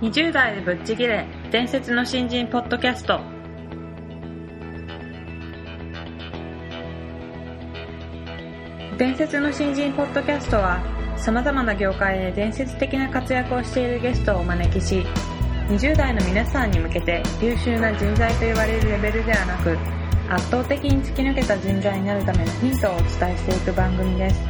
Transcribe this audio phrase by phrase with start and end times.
[0.00, 3.18] 20代でぶっちぎれ伝説の新人ポッドキャスト。
[8.98, 10.80] 伝説の新人ポッドキャストは
[11.18, 15.04] さまざまな業界で伝説的な活躍をしているゲストをお招きし
[15.68, 19.76] 20代の皆さんに向けて優秀な人材と言われるレベルではなく
[20.28, 24.40] 圧倒的に突き抜けた人材になるためのヒントをお伝えしていく番組です。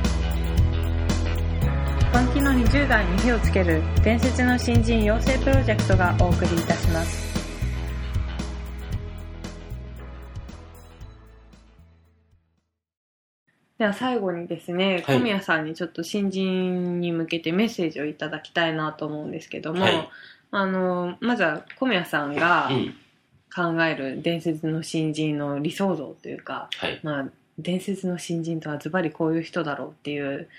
[2.11, 7.27] 本気の20代に火をつける伝説の新人養成プロジェクトがお送りいたします。
[13.79, 15.19] では最後にですね、はい。
[15.19, 20.09] 小宮さんにちょっと新人に向けてメッセージをいただきたいなと思うんですけども、はい。
[20.53, 22.95] あのまずは小宮さんがうん。
[23.57, 27.01] 考える伝説の新人の理想像というか、はい。
[27.03, 27.29] まあ、
[27.59, 30.51] 伝説の新人とはズバリこういう人だろうっていう、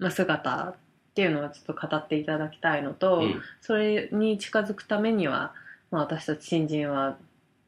[0.00, 0.74] まあ、姿っ
[1.14, 5.54] ていうのをちょっと語っていただきたいのと、うんそれに近づくためには、
[5.92, 7.16] まあ、私たち新人は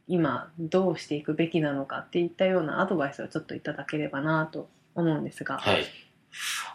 [0.08, 5.58] 今どうしていくべきなのかっていったようなアドバイスをちょっといただければなと思うんですが。
[5.58, 5.84] はい。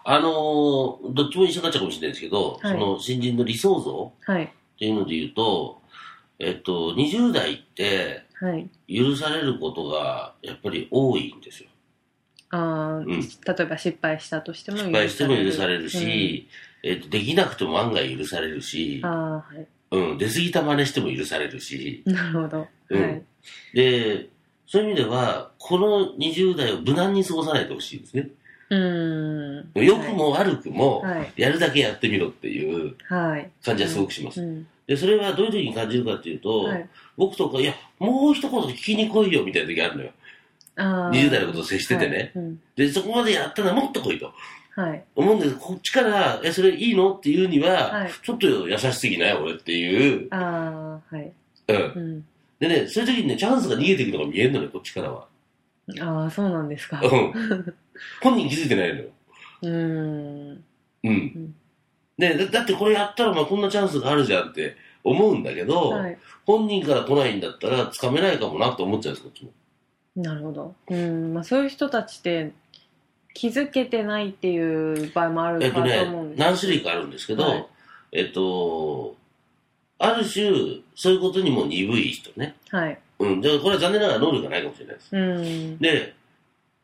[0.05, 4.43] あのーどっちも一緒になっちゃうかもしれないですけど、はいその新人の理想像はい。
[4.43, 5.81] っていうので言うと、
[6.39, 8.69] えっと、20代ってはい。
[8.87, 11.69] 許されることがやっぱり多いんですよ。
[12.49, 13.21] あーうん
[13.57, 16.47] 例えば失敗したとしても失敗しても許されるし、
[16.81, 19.67] えっと、できなくても案外許されるしはい。
[19.91, 22.67] うん、出過ぎた真似しても許されるし、なるほど。
[22.89, 23.23] うんはい。
[23.73, 24.27] で、
[24.67, 28.29] そういう意味では、この20代を無難に過ごさないでほしいですね。
[28.69, 29.71] うーん。
[29.75, 31.33] 良くも悪くも、はい。
[31.37, 33.49] やるだけやってみろっていうはい。
[33.63, 34.41] 感じはすごくします。
[34.41, 34.67] うん。
[34.87, 36.89] で、それはどういう時に感じるかっていうと、はい。
[37.17, 40.11] 僕とか、いや、もう一言聞きに来いよみたいな時あるのよ。
[40.77, 42.17] あー20代のことを接しててね。
[42.17, 44.31] はいうんで、そこまでやったらもっと来いと。
[44.75, 45.03] はい。
[45.15, 50.27] 思うんですこっちから、え、それいいのっていうには、はいちょっと優しすぎない俺っていう。
[50.29, 51.31] ああ、はい。
[51.67, 51.75] うん。
[51.75, 52.25] うん。
[52.59, 55.27] でね、そういう時にね、チャンスが逃げていくのが見えるのね、こっちからは。
[55.99, 57.01] ああ、そうなんですか。
[57.01, 57.33] うん。
[58.21, 59.05] 本人気づいてないのよ。
[59.63, 60.63] うーん。
[61.03, 61.55] うん。
[62.17, 66.17] うんねだだってこれやったらお前こんなチャンスがあるじゃんって思うんだけど、はい。
[66.45, 69.51] 本人から来ないんだったらつかめないかもなって思っちゃうんです、こっちも。
[70.15, 70.75] なるほど。
[70.89, 71.33] うん。
[71.33, 72.51] まあ、そういう人たちって、
[73.33, 77.67] 気づけてないっていう場合もあるえっとかとね思うん、です何種類かあるんですけど、はい
[78.11, 79.15] えっと、
[79.99, 80.49] ある種、
[80.95, 82.55] そういうことにも鈍い人ね。
[82.69, 82.99] はい。
[83.19, 83.41] うん。
[83.41, 85.15] で、これは残念ながら能力がないかもしれないです。
[85.15, 85.77] うん。
[85.77, 86.15] で、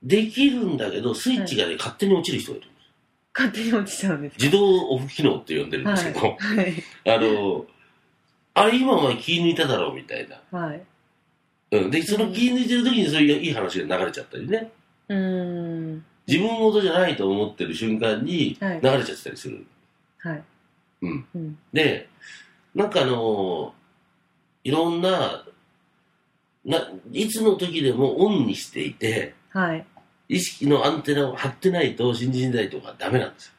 [0.04, 2.68] できるんだけど、スイッチがね、勝手に落ちる人がいる。
[3.36, 6.84] 勝手に落ちちゃうんですか自動オフ機能って呼んでるんですけど、はい。
[7.06, 7.66] あの、
[8.54, 10.60] あれ今お前気抜いただろうみたいな。
[10.60, 10.82] はい。
[11.72, 11.92] うん。
[11.92, 14.72] で、その気抜いてる時にそういういい話が流れちゃったりね。
[15.10, 16.06] うーん。
[16.28, 19.66] 自分事じゃないと思ってる瞬間にはい流れちゃってたりする。
[20.20, 20.44] はい。
[21.02, 21.26] うん。
[21.36, 21.58] うん。
[21.74, 22.08] で、
[22.76, 23.74] なんかあの
[24.64, 25.44] いろんな、
[26.64, 29.86] な、いつの時でもオンにしていて、はい。
[30.30, 33.54] 意識のアンテナを張ってないと新人代とかダメなんですよ。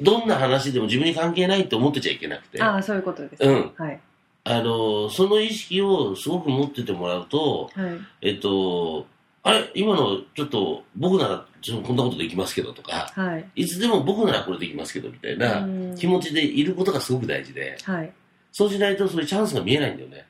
[0.00, 3.42] どんな話でも自分に関係ないって思ってちゃいけなくて、あああ、そういうことです。
[3.42, 4.00] うんはい。
[4.44, 7.98] のその意識をすごく持っててもらうと、はい。
[8.20, 9.06] えっと、
[9.42, 13.62] あれ今のちょっと僕ならちょこんなことできますけどとか、はい。
[13.62, 18.12] いつでも僕ならこれできますけどみたいなうん気持ちでいることがすごく大事で、はい。
[18.52, 20.26] そうしないとそういうチャンスが見えないんだよね。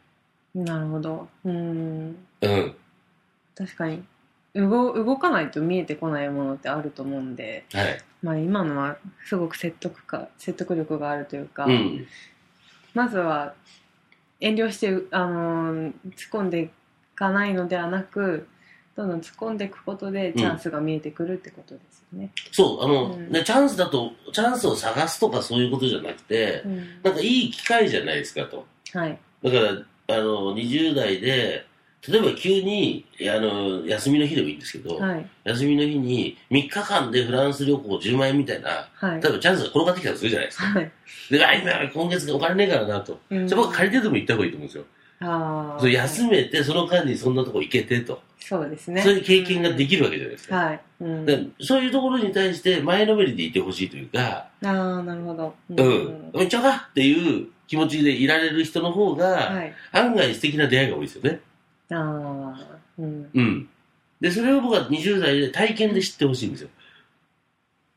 [0.55, 1.29] なるほど。
[1.45, 2.17] うーん。
[2.43, 2.75] うん。
[3.55, 4.03] 確かに。
[4.55, 8.01] 動動かないと見えてこないものってあると思うんで、はい。
[8.23, 12.07] まあ、今のはすごく説得か説得力があるというか、うん。
[12.95, 13.55] まずは
[14.41, 16.71] 遠慮して、あのー突っ込んでい
[17.15, 18.47] かないのではなく
[18.97, 22.31] どんどん突っ込んでいくことでチャンスが見えてくるってことですよね。
[22.51, 28.67] そう、あの、うんね、チャンスだと、チャンスを探すとかそういうことじゃなくて、うんなんかいい機会じゃないですかと。
[28.93, 29.19] はい。
[29.43, 29.57] だか
[30.07, 31.67] ら、あの、20代で、
[32.09, 35.27] 例えば急に、あの、休みの日でもいいんですけど、はい。
[35.45, 39.23] 休みの日に3日間でフランス旅行10万円みたいな、はい。
[39.23, 40.65] 例えばチャンスが転がってきたとするじゃないですか。
[40.65, 40.93] はい。
[41.31, 43.21] で、あ、今、今月お金ねえからなと。
[43.31, 44.85] うんじゃあ僕借りてでも行った方がいいと思うんですよ。
[45.21, 45.81] ああ。
[45.81, 48.21] そう休めて、その間にそんなとこ行けてと。
[48.41, 49.01] そうですね。
[49.03, 50.57] そういう経験ができるわけじゃないですか。
[50.57, 50.81] はい。
[51.01, 55.55] うん、でそういうところに対して前のめりでいてほしいというか、ああ、なるほど。
[55.71, 59.73] ううん、めっちゃかっていう気持ちでいられる人の方が、はい。
[59.93, 61.41] 案外素敵な出会いが多いですよね。
[61.93, 63.31] ああ、うん。
[63.35, 63.69] うん。
[64.21, 66.69] で、それを僕は20代で体験で知ってほしいんですよ。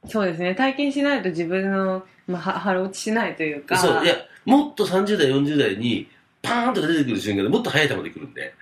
[0.07, 0.55] そうですね。
[0.55, 3.77] 体験しないと自分の、まあ、は腹落ちしないというか。
[3.77, 4.05] そう。
[4.05, 4.15] いや、
[4.45, 6.07] もっと30代、40代に、
[6.41, 8.53] パーンと出てくる瞬間でもっと速い球で来るんで。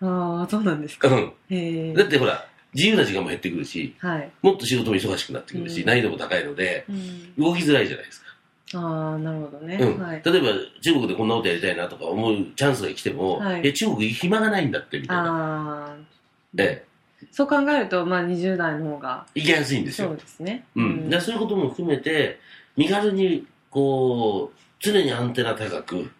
[0.00, 1.08] ああ、そうなんですか。
[1.08, 1.32] うん。
[1.50, 1.94] へえ。
[1.94, 4.30] だってほら、自由な時間も減ってくるし、はい。
[4.42, 8.21] もっと仕事も忙しくなってくるし、うん難易度も高いので、うん、動きづらいじゃないですか。
[8.74, 9.76] ああ、なるほどね。
[9.76, 10.22] うんはい。
[10.24, 10.48] 例えば、
[10.80, 15.22] 中国でこんなことやりたいなとか思うチャンスが来ても、はい中国暇がないんだって、みたいな。
[15.24, 15.96] ああ、
[16.54, 16.84] で、
[17.30, 20.16] そう考えると、まあ20代の方が、行きやすいんですそうよ。
[20.16, 20.64] ですね。
[20.74, 21.08] うん。
[21.10, 22.38] でそういうことも含めて、
[22.76, 26.10] 身軽に、こう、常にアンテナ高く、うん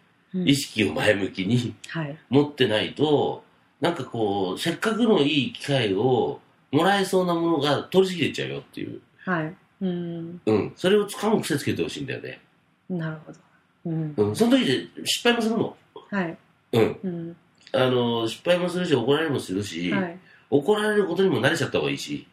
[0.47, 2.17] 意識を前向きにはい。
[2.31, 3.45] 持ってないと、
[3.83, 6.41] なんかこう、せっかくのいい機会を
[6.71, 9.03] もらえそうなものが通り過ぎていっちゃうよっていう。
[9.27, 9.55] はい。
[9.83, 10.41] うん。
[10.47, 10.73] うん。
[10.77, 12.41] それを掴む癖つけてほしいんだよね。
[12.89, 13.39] なるほど。
[13.87, 14.15] うん。
[14.17, 14.37] うん。
[14.37, 15.77] その時で失敗もするの。
[16.11, 16.39] はい。
[16.73, 16.99] うん。
[17.03, 17.37] うん。
[17.73, 20.19] あの、失敗もするし、怒られもするし、はい。
[20.51, 22.27] 怒られることにも慣れちゃった方がいいし、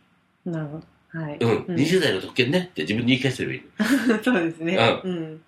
[0.46, 1.20] なるほど。
[1.20, 1.38] はい。
[1.40, 1.76] うん。
[1.76, 5.02] 20代の特権ねって自分に言い聞かせてればいいそうですね。
[5.04, 5.42] うん。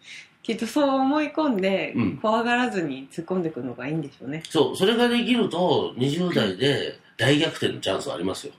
[0.44, 4.42] きっとそう思い込んでうん、怖がらずに突っ込んでいくのがいいんでしょうね。
[4.50, 8.54] そう、それができると、20代で大逆転のチャンスはありますよ。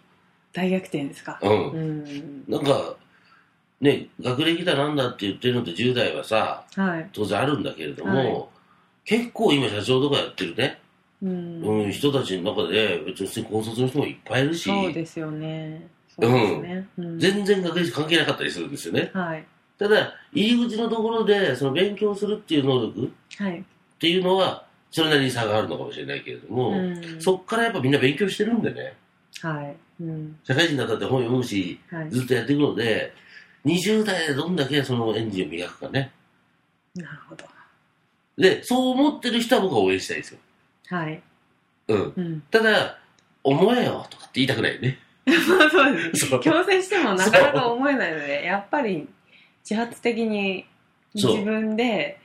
[0.53, 1.41] 大逆転ですか。
[1.43, 1.71] うん。
[1.71, 2.45] うん。
[2.47, 2.97] なんか、
[3.83, 7.11] ね、学歴だなんだって言ってるのって10代はさ、はい。
[7.13, 8.51] 当然あるんだけれども、
[9.05, 10.81] 結構今社長とかやってるね、
[11.21, 11.63] うん。
[11.63, 15.89] うん、人たちの中で別に高卒の人もいっぱいいるし、そうですよね。
[16.19, 16.87] ね。
[16.97, 19.11] うん全然学歴関係なかったりするんですよね。
[19.13, 19.45] はい。
[19.79, 23.09] ただ、入り口のところで、その勉強するっていう能力っ
[23.39, 23.65] はい。
[23.99, 28.95] ていうのは、それなりに差があるのかもしれないけれども、うんそっからやっぱみんな勉強してるんでね、
[29.41, 29.77] はい。
[30.01, 30.37] うん。
[30.45, 32.11] 社会人だったって本読むし、はい。
[32.11, 33.13] ずっとやっていくので、
[33.65, 36.13] 20代でどんだけそのエンジンを磨くかね。
[36.95, 37.45] なるほど。
[38.37, 40.39] で、そう思ってる人は僕は応援したいですよ。
[40.89, 41.23] はい。
[41.89, 42.13] うん。
[42.17, 42.41] うん。
[42.51, 42.99] ただ、
[43.45, 44.99] 思えよとかって言いたくないよね。
[45.27, 46.29] まあそうです。
[46.41, 49.09] 強制してもなかなか思えないので、やっぱり
[49.69, 50.67] 自発的に
[51.15, 52.19] 自分で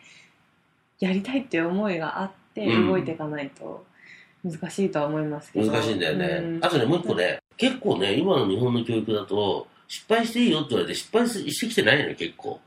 [0.99, 3.85] やりたいっていう思いがあってうん動いていかないと
[4.43, 5.71] 難しいとは思いますけど。
[5.71, 6.25] 難しいんだよね。
[6.25, 12.59] うんあとね、もう一個ね、結構ね、今の日本の教育だと、失敗していいよって言われて失敗してきてないのよ、結構。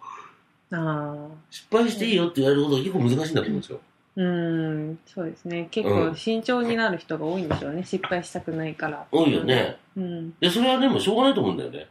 [0.72, 3.80] あ失敗していいよって言われることが結構難しいんだと思うんですよ。
[4.16, 5.68] あ、うん、そうですね。
[5.70, 7.84] 結構慎重になる人が多いんでしょうね。
[7.84, 9.06] 失敗したくないから。
[9.10, 9.76] 多いよね。
[9.96, 10.34] うん。
[10.40, 11.88] で、それはでもしょうがないと思うんだよね。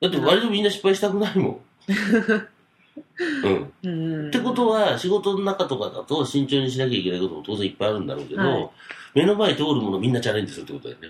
[0.00, 1.60] だって割とみんな失敗したくないもん。
[3.44, 3.72] うん。
[3.82, 3.88] う
[4.24, 4.28] ん。
[4.28, 8.70] ってことは、仕事の中とかだと慎重にしなきゃいけないことも当然いっぱいあるんだろうけど、はい
[9.16, 11.08] 目の前通るものみんなチャレンジするってことだよね。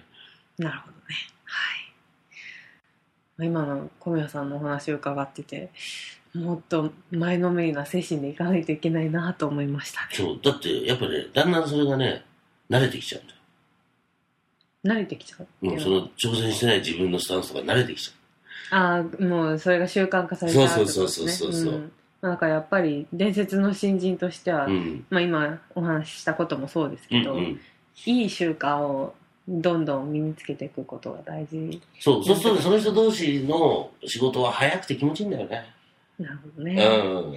[0.59, 1.17] なるほどね。
[1.45, 1.86] はい。
[3.39, 5.71] 今の小宮さんのお話を伺ってて、
[6.35, 10.09] もっと前のめりな精神でいかないといけないなと思いましたね。
[10.13, 10.41] そう。
[10.43, 12.25] だって、やっぱね、だんだんそれがね、
[12.71, 13.37] 慣れてきちゃうんだよ。
[14.87, 20.75] 慣れてきちゃうってうその挑戦してない自分のスタンスとか慣れてきちゃああ、もうそれが習慣化されちゃうって。
[20.75, 24.71] そうそうそうそうそうんまあだからやっぱり伝説の新人としては、う。
[24.71, 25.07] うん。
[25.11, 27.61] まあ今お話ししたこともそうですうけど、んうん。
[28.07, 29.15] いい習慣を
[29.49, 31.81] どんどん身につけていくことが大事。
[32.01, 35.65] そう、そうするとその人同士の仕事は早くて気持ちいいんだよね。
[36.19, 36.85] なるほどうね。
[36.85, 37.35] ん。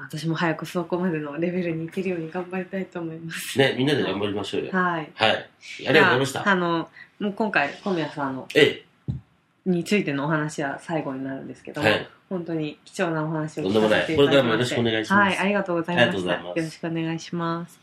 [0.00, 3.58] 私も早くそこまでのレベルに行けるように頑張りたいと思います。
[3.58, 4.70] ね、みんなで頑張りましょうよ。
[4.72, 5.10] はい。
[5.14, 5.30] はい。
[5.32, 5.46] あ
[5.78, 6.48] りがとうございました。
[6.48, 6.88] あの、
[7.18, 8.84] もう今回、小宮さんのえ
[9.66, 11.74] についてのお話は最後になるんですけえ。
[11.74, 12.08] ども、はい。
[12.28, 16.32] 本当に貴重なお話を聞かせていただきましてこれからもよろしくお願いしますはい、ありがとうございました。
[16.32, 17.80] よろしくお願いします。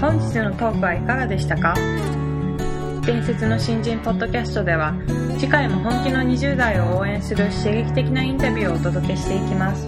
[0.00, 1.74] 本日のトークはいかがでしたか？
[3.04, 4.94] 伝説の新人ポッドキャストでは
[5.38, 9.86] 次回も本気の20代を応援する刺激的なインタビューをお届けしていきます。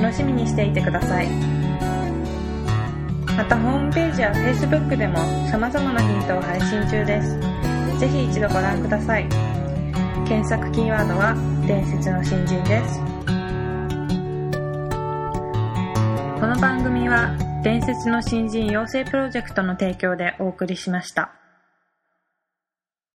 [0.00, 1.26] 楽しみにしていてください。
[3.36, 5.18] またホームページや Facebook でも
[5.50, 7.36] 様々なヒントを配信中です。
[7.98, 9.28] ぜひ一度ご覧ください。
[10.28, 11.34] 検索キーワードは
[11.66, 13.00] 伝説の新人です。
[16.40, 21.32] この番組は伝説の新人養成プロジェクトの提供でお送りしました。